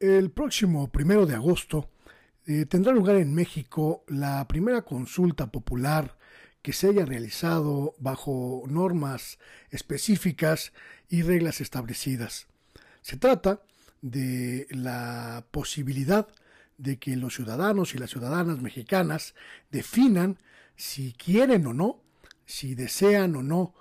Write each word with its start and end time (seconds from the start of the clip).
El 0.00 0.30
próximo 0.30 0.92
primero 0.92 1.26
de 1.26 1.34
agosto 1.34 1.90
eh, 2.46 2.66
tendrá 2.66 2.92
lugar 2.92 3.16
en 3.16 3.34
México 3.34 4.04
la 4.06 4.46
primera 4.46 4.82
consulta 4.82 5.50
popular 5.50 6.16
que 6.62 6.72
se 6.72 6.90
haya 6.90 7.04
realizado 7.04 7.96
bajo 7.98 8.62
normas 8.68 9.40
específicas 9.70 10.72
y 11.08 11.22
reglas 11.22 11.60
establecidas. 11.60 12.46
Se 13.02 13.16
trata 13.16 13.60
de 14.00 14.68
la 14.70 15.44
posibilidad 15.50 16.28
de 16.76 17.00
que 17.00 17.16
los 17.16 17.34
ciudadanos 17.34 17.96
y 17.96 17.98
las 17.98 18.10
ciudadanas 18.10 18.60
mexicanas 18.60 19.34
definan 19.72 20.38
si 20.76 21.12
quieren 21.12 21.66
o 21.66 21.74
no, 21.74 22.00
si 22.46 22.76
desean 22.76 23.34
o 23.34 23.42
no 23.42 23.74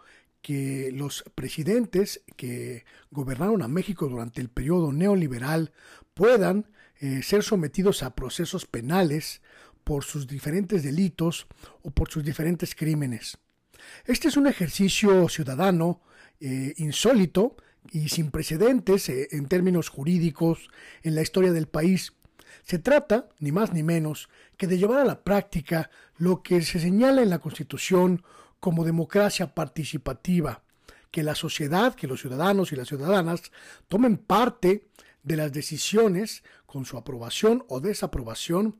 que 0.48 0.94
los 0.94 1.26
presidentes 1.36 2.22
que 2.38 2.86
gobernaron 3.12 3.62
a 3.64 3.68
México 3.68 4.08
durante 4.08 4.40
el 4.40 4.48
periodo 4.48 4.94
neoliberal 4.94 5.74
puedan 6.14 6.70
eh, 7.02 7.22
ser 7.22 7.44
sometidos 7.44 8.02
a 8.02 8.16
procesos 8.16 8.66
penales 8.66 9.42
por 9.84 10.06
sus 10.06 10.26
diferentes 10.26 10.84
delitos 10.84 11.48
o 11.82 11.92
por 11.92 12.10
sus 12.10 12.24
diferentes 12.24 12.76
crímenes. 12.76 13.38
Este 14.06 14.30
es 14.30 14.38
un 14.38 14.48
ejercicio 14.48 15.28
ciudadano 15.28 16.00
eh, 16.40 16.74
insólito 16.78 17.58
y 17.92 18.08
sin 18.08 18.32
precedentes 18.32 19.10
eh, 19.10 19.28
en 19.32 19.50
términos 19.50 19.90
jurídicos 19.90 20.70
en 21.04 21.16
la 21.16 21.24
historia 21.24 21.52
del 21.52 21.68
país. 21.68 22.14
Se 22.64 22.80
trata, 22.80 23.28
ni 23.40 23.52
más 23.52 23.74
ni 23.74 23.84
menos, 23.84 24.30
que 24.56 24.68
de 24.68 24.78
llevar 24.78 25.00
a 25.00 25.06
la 25.06 25.26
práctica 25.26 25.90
lo 26.18 26.42
que 26.42 26.62
se 26.62 26.80
señala 26.80 27.22
en 27.22 27.32
la 27.32 27.40
Constitución 27.40 28.24
como 28.60 28.84
democracia 28.84 29.54
participativa, 29.54 30.64
que 31.12 31.24
la 31.24 31.36
sociedad, 31.36 31.96
que 31.96 32.08
los 32.08 32.22
ciudadanos 32.22 32.72
y 32.72 32.76
las 32.76 32.88
ciudadanas 32.88 33.52
tomen 33.88 34.18
parte 34.18 34.88
de 35.24 35.36
las 35.36 35.52
decisiones 35.52 36.44
con 36.66 36.86
su 36.86 36.98
aprobación 36.98 37.66
o 37.70 37.80
desaprobación 37.80 38.80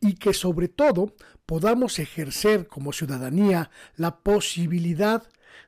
y 0.00 0.14
que 0.14 0.34
sobre 0.34 0.68
todo 0.68 1.14
podamos 1.46 1.98
ejercer 1.98 2.66
como 2.66 2.92
ciudadanía 2.92 3.70
la 3.96 4.18
posibilidad 4.18 5.22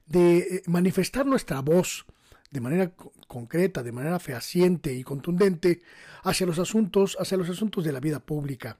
de 0.06 0.38
eh, 0.38 0.62
manifestar 0.66 1.26
nuestra 1.26 1.60
voz 1.60 2.06
de 2.50 2.60
manera 2.60 2.92
concreta, 3.26 3.82
de 3.82 3.92
manera 3.92 4.18
fehaciente 4.18 4.94
y 4.94 5.02
contundente 5.02 5.82
hacia 6.22 6.46
los 6.46 6.58
asuntos, 6.58 7.16
hacia 7.20 7.36
los 7.36 7.48
asuntos 7.50 7.84
de 7.84 7.92
la 7.92 8.00
vida 8.00 8.20
pública. 8.20 8.78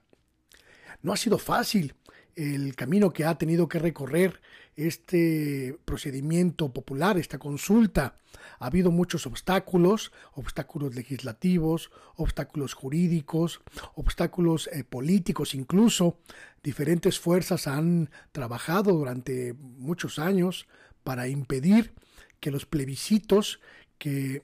No 1.01 1.13
ha 1.13 1.17
sido 1.17 1.37
fácil 1.37 1.95
el 2.37 2.75
camino 2.75 3.11
que 3.11 3.25
ha 3.25 3.35
tenido 3.35 3.67
que 3.67 3.79
recorrer 3.79 4.39
este 4.75 5.75
procedimiento 5.85 6.71
popular, 6.71 7.17
esta 7.17 7.39
consulta. 7.39 8.13
Ha 8.59 8.67
habido 8.67 8.91
muchos 8.91 9.25
obstáculos, 9.25 10.11
obstáculos 10.33 10.93
legislativos, 10.93 11.89
obstáculos 12.15 12.75
jurídicos, 12.75 13.61
obstáculos 13.95 14.69
eh, 14.71 14.83
políticos 14.83 15.55
incluso. 15.55 16.19
Diferentes 16.61 17.19
fuerzas 17.19 17.65
han 17.65 18.11
trabajado 18.31 18.93
durante 18.93 19.53
muchos 19.53 20.19
años 20.19 20.67
para 21.03 21.27
impedir 21.27 21.93
que 22.39 22.51
los 22.51 22.67
plebiscitos, 22.67 23.59
que 23.97 24.43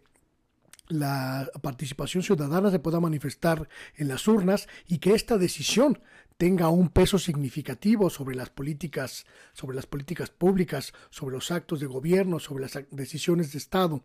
la 0.88 1.50
participación 1.62 2.24
ciudadana 2.24 2.72
se 2.72 2.80
pueda 2.80 3.00
manifestar 3.00 3.70
en 3.96 4.08
las 4.08 4.28
urnas 4.28 4.68
y 4.88 4.98
que 4.98 5.14
esta 5.14 5.38
decisión 5.38 6.00
tenga 6.38 6.70
un 6.70 6.90
peso 6.90 7.20
significativo 7.20 8.10
sobre 8.10 8.36
las 8.36 8.50
políticas, 8.50 9.26
sobre 9.54 9.76
las 9.76 9.86
políticas 9.86 10.30
públicas, 10.30 10.94
sobre 11.10 11.36
los 11.36 11.52
actos 11.52 11.80
de 11.80 11.86
gobierno, 11.86 12.40
sobre 12.40 12.64
las 12.64 12.80
decisiones 12.92 13.52
de 13.52 13.60
Estado. 13.60 14.04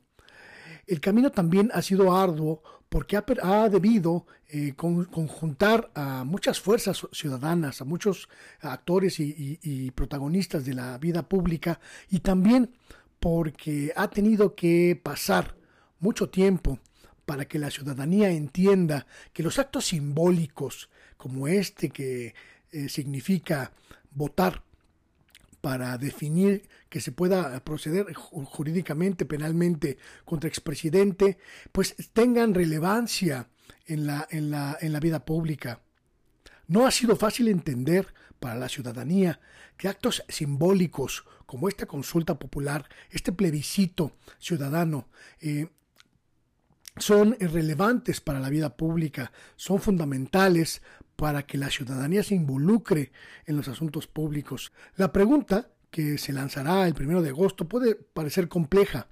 El 0.87 1.01
camino 1.01 1.31
también 1.31 1.71
ha 1.75 1.83
sido 1.83 2.17
arduo 2.17 2.63
porque 2.89 3.17
ha, 3.17 3.69
debido 3.69 4.27
eh, 4.49 4.75
conjuntar 4.75 5.91
a 5.95 6.25
muchas 6.25 6.61
fuerzas 6.61 7.07
ciudadanas, 7.13 7.83
a 7.83 7.85
muchos 7.85 8.29
actores 8.61 9.21
y 9.21 9.91
protagonistas 9.91 10.65
de 10.65 10.75
la 10.75 10.97
vida 10.97 11.29
pública 11.29 11.81
y 12.09 12.21
también 12.21 12.71
porque 13.21 13.93
ha 13.97 14.09
tenido 14.09 14.55
que 14.55 14.99
pasar 15.03 15.58
mucho 16.01 16.31
tiempo 16.31 16.79
para 17.27 17.47
que 17.47 17.59
la 17.59 17.71
ciudadanía 17.71 18.31
entienda 18.31 19.07
que 19.33 19.43
los 19.43 19.59
actos 19.59 19.87
simbólicos 19.87 20.89
como 21.17 21.49
este 21.49 21.91
que 21.91 22.35
eh, 22.71 22.89
significa 22.89 23.73
votar 24.11 24.63
para 25.61 25.99
definir 25.99 26.69
que 26.89 27.01
se 27.01 27.13
pueda 27.13 27.63
proceder 27.65 28.15
jurídicamente, 28.15 29.27
penalmente 29.27 29.99
contra 30.25 30.49
expresidente, 30.49 31.39
pues 31.73 31.97
tengan 32.13 32.55
relevancia 32.55 33.49
en 33.87 34.07
la, 34.07 34.27
en 34.31 34.51
la, 34.51 34.79
en 34.81 34.93
la 34.93 35.01
vida 35.01 35.25
pública. 35.25 35.81
No 36.69 36.87
ha 36.87 36.91
sido 36.91 37.17
fácil 37.17 37.49
entender 37.49 38.15
para 38.39 38.55
la 38.55 38.69
ciudadanía 38.69 39.41
que 39.77 39.89
actos 39.89 40.23
simbólicos 40.29 41.25
como 41.47 41.69
esta 41.69 41.87
consulta 41.87 42.39
popular, 42.39 42.89
este 43.11 43.33
plebiscito 43.33 44.13
ciudadano, 44.39 45.09
eh, 45.41 45.69
son 47.01 47.37
relevantes 47.41 48.21
para 48.21 48.41
la 48.41 48.51
vida 48.51 48.77
pública, 48.77 49.33
son 49.57 49.81
fundamentales 49.81 50.83
para 51.17 51.45
que 51.45 51.59
la 51.59 51.71
ciudadanía 51.71 52.23
se 52.23 52.35
involucre 52.35 53.13
en 53.47 53.57
los 53.57 53.69
asuntos 53.69 54.07
públicos. 54.07 54.73
La 54.97 55.13
pregunta 55.13 55.71
que 55.91 56.19
se 56.19 56.33
lanzará 56.33 56.87
el 56.87 56.95
primero 56.95 57.23
de 57.23 57.31
agosto 57.31 57.69
puede 57.69 57.95
parecer 57.95 58.49
compleja. 58.49 59.09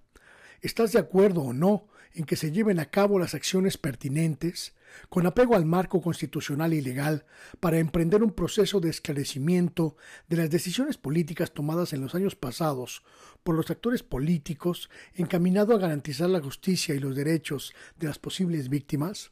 ¿Estás 0.61 0.93
de 0.93 0.99
acuerdo 0.99 1.43
o 1.43 1.53
no 1.53 1.89
en 2.15 2.25
que 2.25 2.37
se 2.37 2.53
lleven 2.53 2.81
a 2.81 2.87
cabo 2.87 3.19
las 3.19 3.35
acciones 3.35 3.79
pertinentes, 3.79 4.75
con 5.09 5.27
apego 5.27 5.55
al 5.55 5.67
marco 5.67 6.01
constitucional 6.01 6.73
y 6.75 6.81
legal, 6.81 7.27
para 7.61 7.79
emprender 7.79 8.23
un 8.23 8.33
proceso 8.33 8.81
de 8.81 8.91
esclarecimiento 8.91 9.97
de 10.29 10.37
las 10.37 10.51
decisiones 10.51 10.97
políticas 10.97 11.53
tomadas 11.53 11.93
en 11.93 12.01
los 12.01 12.15
años 12.15 12.37
pasados 12.37 13.03
por 13.43 13.55
los 13.55 13.71
actores 13.71 14.03
políticos 14.03 14.91
encaminado 15.15 15.75
a 15.75 15.79
garantizar 15.79 16.29
la 16.29 16.41
justicia 16.41 16.95
y 16.95 16.99
los 16.99 17.15
derechos 17.15 17.75
de 17.97 18.09
las 18.09 18.19
posibles 18.19 18.69
víctimas? 18.69 19.31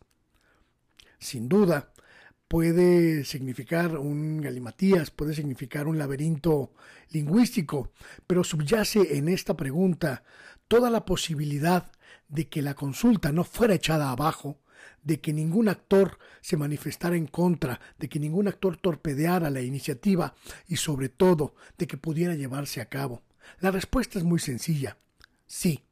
Sin 1.19 1.49
duda, 1.49 1.95
puede 2.49 3.25
significar 3.25 3.97
un 3.99 4.41
galimatías, 4.41 5.11
puede 5.11 5.35
significar 5.35 5.89
un 5.89 5.99
laberinto 5.99 6.73
lingüístico, 7.11 7.93
pero 8.27 8.45
subyace 8.45 9.17
en 9.17 9.29
esta 9.29 9.57
pregunta 9.57 10.23
toda 10.69 10.91
la 10.91 11.05
posibilidad 11.05 11.91
de 12.29 12.49
que 12.49 12.63
la 12.63 12.75
consulta 12.75 13.33
no 13.33 13.45
fuera 13.45 13.75
echada 13.75 14.11
abajo, 14.11 14.61
de 15.03 15.21
que 15.21 15.33
ningún 15.33 15.69
actor 15.69 16.19
se 16.41 16.57
manifestara 16.57 17.17
en 17.17 17.27
contra, 17.27 17.81
de 17.99 18.09
que 18.09 18.19
ningún 18.19 18.49
actor 18.49 18.77
torpedeara 18.77 19.51
la 19.51 19.61
iniciativa 19.61 20.35
y 20.67 20.77
sobre 20.77 21.09
todo 21.09 21.55
de 21.79 21.87
que 21.87 21.97
pudiera 21.97 22.35
llevarse 22.35 22.81
a 22.81 22.89
cabo. 22.89 23.23
La 23.61 23.71
respuesta 23.71 24.19
es 24.19 24.25
muy 24.25 24.39
sencilla. 24.39 24.97
Sí. 25.47 25.85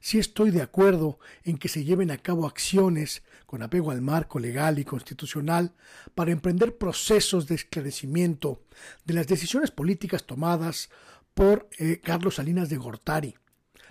Sí 0.00 0.18
estoy 0.18 0.50
de 0.50 0.60
acuerdo 0.60 1.18
en 1.44 1.56
que 1.56 1.68
se 1.68 1.82
lleven 1.82 2.10
a 2.10 2.18
cabo 2.18 2.46
acciones 2.46 3.22
con 3.46 3.62
apego 3.62 3.90
al 3.90 4.02
marco 4.02 4.38
legal 4.38 4.78
y 4.78 4.84
constitucional 4.84 5.72
para 6.14 6.32
emprender 6.32 6.76
procesos 6.76 7.46
de 7.46 7.54
esclarecimiento 7.54 8.62
de 9.06 9.14
las 9.14 9.26
decisiones 9.26 9.70
políticas 9.70 10.24
tomadas 10.24 10.90
por 11.32 11.70
eh, 11.78 12.00
Carlos 12.04 12.34
Salinas 12.34 12.68
de 12.68 12.76
Gortari, 12.76 13.34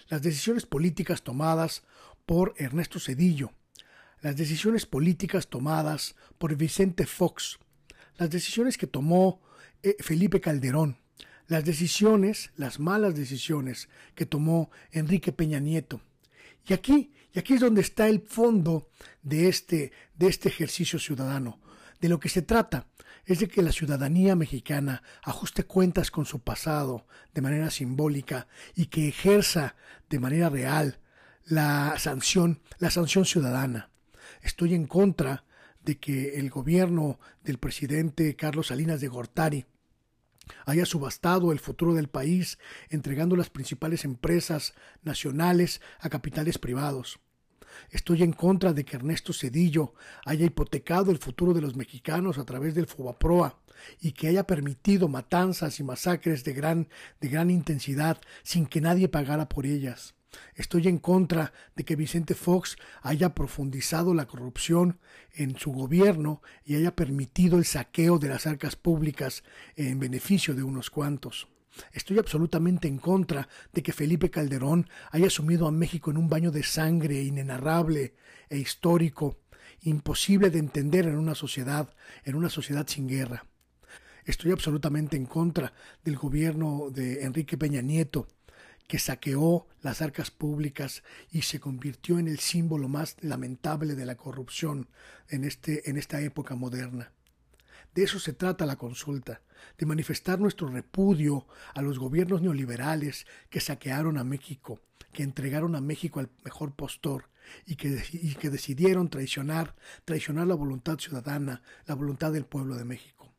las 0.08 0.22
decisiones 0.22 0.66
políticas 0.66 1.24
tomadas 1.24 1.84
por 2.26 2.54
Ernesto 2.58 3.00
Cedillo, 3.00 3.52
las 4.22 4.36
decisiones 4.36 4.86
políticas 4.86 5.48
tomadas 5.48 6.16
por 6.38 6.56
Vicente 6.56 7.06
Fox, 7.06 7.60
las 8.18 8.30
decisiones 8.30 8.78
que 8.78 8.88
tomó 8.88 9.42
eh, 9.82 9.96
Felipe 10.00 10.40
Calderón, 10.40 10.98
las 11.48 11.66
decisiones, 11.66 12.52
las 12.56 12.80
malas 12.80 13.16
decisiones 13.16 13.90
que 14.16 14.26
tomó 14.26 14.72
Enrique 14.92 15.32
Peña 15.32 15.60
Nieto. 15.60 16.02
Y 16.66 16.74
aquí, 16.74 17.12
y 17.34 17.40
aquí 17.40 17.56
es 17.56 17.60
donde 17.60 17.82
está 17.82 18.08
el 18.08 18.22
fondo 18.22 18.90
de 19.22 19.50
este, 19.50 19.92
de 20.16 20.28
este 20.28 20.50
ejercicio 20.50 21.00
ciudadano. 21.00 21.60
De 22.04 22.10
lo 22.10 22.20
que 22.20 22.28
se 22.28 22.42
trata 22.42 22.88
es 23.24 23.40
de 23.40 23.48
que 23.48 23.62
la 23.62 23.72
ciudadanía 23.72 24.36
mexicana 24.36 25.04
ajuste 25.24 25.64
cuentas 25.64 26.12
con 26.12 26.26
su 26.26 26.42
pasado 26.42 27.08
de 27.34 27.40
manera 27.40 27.72
simbólica 27.72 28.50
y 28.76 28.88
que 28.88 29.08
ejerza 29.08 29.78
de 30.10 30.20
manera 30.20 30.50
real 30.50 31.00
la 31.46 31.96
sanción, 31.98 32.60
la 32.78 32.92
sanción 32.92 33.24
ciudadana. 33.24 33.90
Estoy 34.42 34.74
en 34.74 34.86
contra 34.86 35.46
de 35.82 35.98
que 35.98 36.40
el 36.40 36.50
gobierno 36.50 37.22
del 37.42 37.58
presidente 37.58 38.36
Carlos 38.36 38.68
Salinas 38.68 39.00
de 39.00 39.08
Gortari 39.08 39.66
haya 40.66 40.86
subastado 40.86 41.54
el 41.54 41.60
futuro 41.60 41.94
del 41.94 42.10
país 42.10 42.60
entregando 42.90 43.38
las 43.38 43.50
principales 43.50 44.04
empresas 44.04 44.74
nacionales 45.04 45.80
a 46.02 46.10
capitales 46.10 46.58
privados. 46.58 47.22
Estoy 47.90 48.24
en 48.24 48.34
contra 48.34 48.74
de 48.74 48.84
que 48.86 48.96
Ernesto 48.96 49.34
Cedillo 49.34 49.94
haya 50.26 50.46
hipotecado 50.46 51.12
el 51.12 51.18
futuro 51.18 51.54
de 51.54 51.62
los 51.62 51.76
mexicanos 51.76 52.38
a 52.38 52.46
través 52.46 52.76
del 52.76 52.88
Fobaproa 52.88 53.60
y 54.00 54.12
que 54.12 54.28
haya 54.28 54.46
permitido 54.46 55.08
matanzas 55.08 55.80
y 55.80 55.84
masacres 55.84 56.44
de 56.44 56.54
gran, 56.54 56.88
de 57.20 57.30
gran 57.30 57.50
intensidad 57.50 58.20
sin 58.44 58.66
que 58.66 58.82
nadie 58.82 59.10
pagara 59.10 59.50
por 59.50 59.66
ellas. 59.66 60.16
Estoy 60.56 60.88
en 60.88 60.98
contra 60.98 61.54
de 61.76 61.84
que 61.84 61.96
Vicente 61.96 62.34
Fox 62.34 62.76
haya 63.02 63.36
profundizado 63.36 64.14
la 64.14 64.26
corrupción 64.26 65.00
en 65.34 65.58
su 65.58 65.72
gobierno 65.72 66.42
y 66.66 66.76
haya 66.76 66.96
permitido 66.96 67.58
el 67.58 67.66
saqueo 67.66 68.18
de 68.18 68.30
las 68.30 68.48
arcas 68.48 68.76
públicas 68.76 69.44
en 69.76 70.00
beneficio 70.00 70.56
de 70.56 70.64
unos 70.64 70.90
cuantos. 70.90 71.48
Estoy 71.92 72.20
absolutamente 72.20 72.88
en 72.88 72.98
contra 72.98 73.48
de 73.72 73.84
que 73.84 73.94
Felipe 73.94 74.30
Calderón 74.30 74.88
haya 75.12 75.30
sumido 75.30 75.68
a 75.68 75.72
México 75.72 76.12
en 76.12 76.18
un 76.18 76.30
baño 76.30 76.52
de 76.52 76.64
sangre 76.64 77.22
inenarrable 77.22 78.16
e 78.50 78.58
histórico, 78.58 79.40
imposible 79.82 80.50
de 80.50 80.60
entender 80.60 81.08
en 81.08 81.18
una 81.18 81.36
sociedad, 81.36 81.94
en 82.24 82.36
una 82.36 82.50
sociedad 82.50 82.88
sin 82.88 83.08
guerra. 83.08 83.46
Estoy 84.26 84.52
absolutamente 84.52 85.18
en 85.18 85.26
contra 85.26 85.74
del 86.04 86.16
gobierno 86.16 86.90
de 86.92 87.24
Enrique 87.24 87.58
Peña 87.58 87.82
Nieto, 87.82 88.28
que 88.88 89.00
saqueó 89.00 89.68
las 89.82 90.02
arcas 90.02 90.32
públicas 90.32 91.04
y 91.32 91.42
se 91.42 91.60
convirtió 91.60 92.20
en 92.20 92.28
el 92.28 92.40
símbolo 92.40 92.88
más 92.88 93.18
lamentable 93.22 93.96
de 93.96 94.06
la 94.06 94.16
corrupción 94.16 94.90
en, 95.30 95.44
este, 95.44 95.90
en 95.90 95.98
esta 95.98 96.22
época 96.22 96.56
moderna. 96.56 97.12
De 97.94 98.04
eso 98.04 98.20
se 98.20 98.34
trata 98.34 98.66
la 98.66 98.76
consulta, 98.76 99.42
de 99.78 99.86
manifestar 99.86 100.40
nuestro 100.40 100.68
repudio 100.68 101.48
a 101.74 101.82
los 101.82 102.00
gobiernos 102.00 102.42
neoliberales 102.42 103.26
que 103.50 103.60
saquearon 103.60 104.18
a 104.18 104.24
México, 104.24 104.82
que 105.12 105.24
entregaron 105.24 105.76
a 105.76 105.82
México 105.82 106.20
al 106.20 106.30
mejor 106.44 106.76
postor 106.76 107.30
y 107.66 107.76
que, 107.76 108.04
y 108.12 108.36
que 108.36 108.50
decidieron 108.50 109.10
traicionar, 109.10 109.76
traicionar 110.06 110.48
la 110.48 110.56
voluntad 110.56 110.98
ciudadana, 110.98 111.62
la 111.86 111.96
voluntad 111.96 112.32
del 112.32 112.46
pueblo 112.46 112.76
de 112.76 112.86
México. 112.86 113.34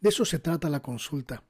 De 0.00 0.10
eso 0.10 0.24
se 0.24 0.38
trata 0.38 0.68
la 0.68 0.80
consulta 0.80 1.42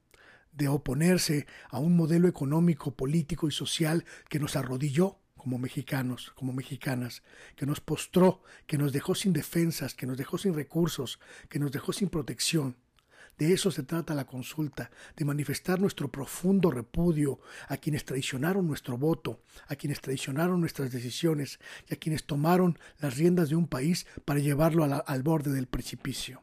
de 0.51 0.69
oponerse 0.69 1.47
a 1.69 1.79
un 1.79 1.97
modelo 1.97 2.27
económico, 2.27 2.95
político 2.95 3.47
y 3.47 3.51
social 3.51 4.05
que 4.29 4.39
nos 4.39 4.55
arrodilló 4.55 5.19
como 5.45 5.59
mexicanos, 5.59 6.31
como 6.33 6.53
mexicanas, 6.53 7.21
que 7.55 7.67
nos 7.67 7.79
postró, 7.79 8.41
que 8.65 8.79
nos 8.79 8.91
dejó 8.91 9.13
sin 9.13 9.31
defensas, 9.31 9.93
que 9.93 10.07
nos 10.07 10.17
dejó 10.17 10.39
sin 10.39 10.55
recursos, 10.55 11.19
que 11.49 11.59
nos 11.59 11.71
dejó 11.71 11.93
sin 11.93 12.09
protección. 12.09 12.77
De 13.37 13.53
eso 13.53 13.69
se 13.69 13.83
trata 13.83 14.15
la 14.15 14.25
consulta, 14.25 14.89
de 15.15 15.23
manifestar 15.23 15.79
nuestro 15.79 16.11
profundo 16.11 16.71
repudio 16.71 17.39
a 17.67 17.77
quienes 17.77 18.05
traicionaron 18.05 18.65
nuestro 18.65 18.97
voto, 18.97 19.43
a 19.67 19.75
quienes 19.75 20.01
traicionaron 20.01 20.59
nuestras 20.59 20.91
decisiones 20.91 21.59
y 21.87 21.93
a 21.93 21.97
quienes 21.97 22.23
tomaron 22.23 22.79
las 22.97 23.15
riendas 23.15 23.49
de 23.49 23.55
un 23.55 23.67
país 23.67 24.07
para 24.25 24.39
llevarlo 24.39 24.83
al 24.83 25.21
borde 25.21 25.51
del 25.51 25.67
precipicio. 25.67 26.41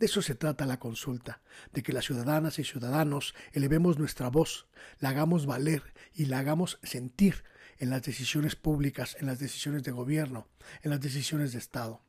De 0.00 0.06
eso 0.06 0.22
se 0.22 0.34
trata 0.34 0.66
la 0.66 0.80
consulta, 0.80 1.40
de 1.72 1.84
que 1.84 1.92
las 1.92 2.06
ciudadanas 2.06 2.58
y 2.58 2.64
ciudadanos 2.64 3.32
elevemos 3.52 3.96
nuestra 3.96 4.28
voz, 4.28 4.66
la 4.98 5.10
hagamos 5.10 5.46
valer 5.46 5.84
y 6.14 6.24
la 6.24 6.40
hagamos 6.40 6.80
sentir 6.82 7.44
en 7.78 7.90
las 7.90 8.02
decisiones 8.02 8.56
públicas, 8.56 9.16
en 9.20 9.26
las 9.26 9.38
decisiones 9.38 9.82
de 9.82 9.92
gobierno, 9.92 10.48
en 10.82 10.90
las 10.90 11.00
decisiones 11.00 11.52
de 11.52 11.58
Estado. 11.58 12.02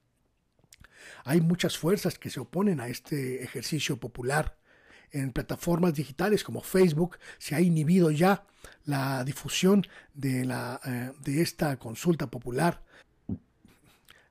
Hay 1.24 1.42
muchas 1.42 1.78
fuerzas 1.78 2.18
que 2.18 2.30
se 2.30 2.40
oponen 2.40 2.80
a 2.80 2.88
este 2.88 3.44
ejercicio 3.44 3.98
popular. 3.98 4.58
En 5.12 5.32
plataformas 5.32 5.96
digitales 5.96 6.44
como 6.44 6.62
Facebook 6.62 7.18
se 7.40 7.56
ha 7.56 7.62
inhibido 7.62 8.12
ya 8.12 8.46
la 8.86 9.24
difusión 9.24 9.88
de, 10.14 10.46
la, 10.46 10.80
eh, 10.86 11.12
de 11.24 11.42
esta 11.42 11.78
consulta 11.78 12.28
popular. 12.28 12.84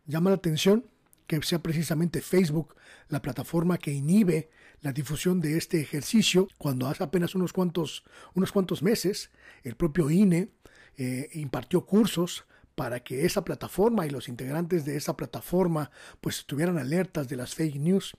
Llama 0.07 0.31
la 0.31 0.37
atención 0.37 0.89
que 1.27 1.43
sea 1.43 1.63
precisamente 1.63 2.23
Facebook 2.23 2.75
la 3.09 3.21
plataforma 3.21 3.79
que 3.79 3.93
inhibe 3.93 4.51
la 4.81 4.93
difusión 4.93 5.41
de 5.41 5.59
este 5.59 5.81
ejercicio, 5.81 6.49
cuando 6.57 6.87
hace 6.87 7.03
apenas 7.03 7.35
unos 7.35 7.53
cuantos, 7.53 8.05
unos 8.35 8.53
cuantos 8.53 8.83
meses 8.83 9.31
el 9.65 9.77
propio 9.77 10.11
INE 10.11 10.51
eh, 10.99 11.31
impartió 11.33 11.87
cursos 11.87 12.45
para 12.75 13.01
que 13.01 13.25
esa 13.25 13.45
plataforma 13.45 14.05
y 14.07 14.11
los 14.11 14.29
integrantes 14.29 14.85
de 14.85 14.97
esa 14.97 15.17
plataforma 15.17 15.91
pues 16.21 16.39
estuvieran 16.39 16.77
alertas 16.77 17.29
de 17.29 17.37
las 17.37 17.55
fake 17.55 17.77
news. 17.77 18.17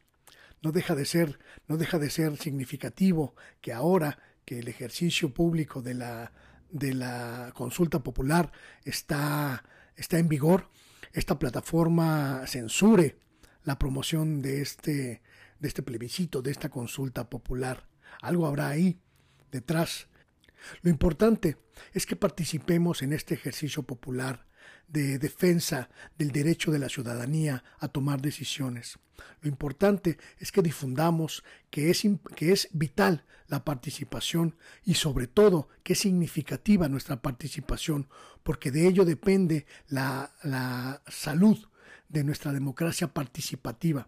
No 0.62 0.72
deja 0.72 0.96
de 0.96 1.06
ser, 1.06 1.40
no 1.68 1.78
deja 1.78 2.00
de 2.00 2.10
ser 2.10 2.38
significativo 2.38 3.36
que 3.62 3.74
ahora 3.74 4.18
que 4.46 4.60
el 4.60 4.68
ejercicio 4.68 5.34
público 5.34 5.82
de 5.82 5.94
la, 5.94 6.32
de 6.70 6.94
la 6.94 7.52
consulta 7.54 8.00
popular 8.00 8.52
está, 8.84 9.64
está 9.96 10.18
en 10.18 10.28
vigor, 10.28 10.70
esta 11.14 11.38
plataforma 11.38 12.44
censure 12.48 13.18
la 13.64 13.78
promoción 13.78 14.42
de 14.42 14.62
este, 14.62 15.22
de 15.60 15.68
este 15.68 15.84
plebiscito, 15.84 16.42
de 16.42 16.52
esta 16.52 16.70
consulta 16.70 17.30
popular. 17.30 17.88
Algo 18.22 18.48
habrá 18.48 18.70
ahí 18.70 19.00
detrás. 19.52 20.08
Lo 20.82 20.90
importante 20.90 21.58
es 21.94 22.06
que 22.06 22.16
participemos 22.16 23.02
en 23.02 23.14
este 23.14 23.34
ejercicio 23.36 23.84
popular 23.84 24.48
de 24.88 25.20
defensa 25.20 25.90
del 26.18 26.32
derecho 26.32 26.72
de 26.72 26.80
la 26.80 26.90
ciudadanía 26.90 27.64
a 27.80 27.88
tomar 27.88 28.22
decisiones. 28.22 29.00
Lo 29.42 29.50
importante 29.50 30.18
es 30.40 30.52
que 30.52 30.62
difundamos 30.62 31.44
que 31.70 31.90
es, 31.90 32.04
que 32.36 32.52
es 32.52 32.70
vital 32.72 33.26
la 33.48 33.64
participación 33.64 34.56
y 34.84 34.96
sobre 34.96 35.28
todo 35.28 35.70
que 35.84 35.94
es 35.94 36.00
significativa 36.00 36.88
nuestra 36.88 37.22
participación, 37.22 38.10
porque 38.44 38.72
de 38.72 38.88
ello 38.88 39.06
depende 39.06 39.66
la, 39.88 40.34
la 40.44 41.02
salud 41.08 41.58
de 42.08 42.24
nuestra 42.24 42.52
democracia 42.52 43.14
participativa. 43.14 44.08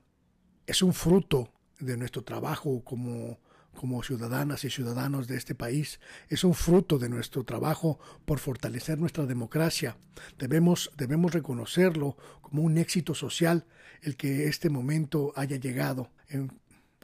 Es 0.66 0.82
un 0.82 0.94
fruto 0.94 1.54
de 1.80 1.98
nuestro 1.98 2.24
trabajo 2.24 2.84
como 2.84 3.40
como 3.76 4.04
ciudadanas 4.04 4.64
y 4.64 4.70
ciudadanos 4.70 5.28
de 5.28 5.38
este 5.38 5.56
país 5.56 6.00
es 6.30 6.44
un 6.44 6.54
fruto 6.54 7.00
de 7.00 7.10
nuestro 7.10 7.44
trabajo 7.44 8.00
por 8.26 8.40
fortalecer 8.40 9.00
nuestra 9.00 9.26
democracia. 9.26 9.98
Debemos, 10.38 10.92
debemos 10.98 11.34
reconocerlo 11.34 12.18
como 12.42 12.64
un 12.64 12.78
éxito 12.78 13.16
social 13.16 13.66
el 14.02 14.18
que 14.18 14.48
este 14.48 14.70
momento 14.70 15.34
haya 15.36 15.58
llegado. 15.58 16.12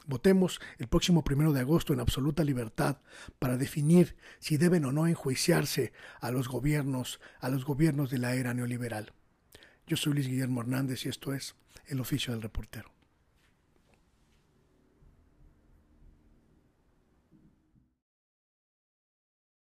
votemos 0.06 0.60
el 0.78 0.88
próximo 0.88 1.22
primero 1.22 1.52
de 1.52 1.60
agosto 1.60 1.92
en 1.92 2.00
absoluta 2.00 2.42
libertad 2.42 2.98
para 3.38 3.56
definir 3.56 4.16
si 4.38 4.56
deben 4.56 4.84
o 4.84 4.92
no 4.92 5.06
enjuiciarse 5.06 5.92
a 6.20 6.30
los 6.30 6.48
gobiernos, 6.48 7.20
a 7.40 7.48
los 7.50 7.64
gobiernos 7.64 8.10
de 8.10 8.18
la 8.18 8.34
era 8.34 8.54
neoliberal. 8.54 9.12
Yo 9.86 9.96
soy 9.96 10.14
Luis 10.14 10.28
Guillermo 10.28 10.60
Hernández 10.60 11.06
y 11.06 11.08
esto 11.08 11.32
es 11.32 11.56
El 11.86 12.00
Oficio 12.00 12.32
del 12.32 12.42
Reportero. 12.42 12.97